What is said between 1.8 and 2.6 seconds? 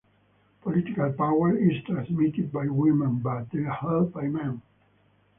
transmitted